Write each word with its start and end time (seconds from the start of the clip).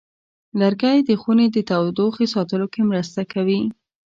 لرګی 0.59 0.97
د 1.03 1.09
خونې 1.21 1.47
تودوخې 1.69 2.25
ساتلو 2.33 2.65
کې 2.73 2.81
مرسته 2.91 3.21
کوي. 3.33 3.61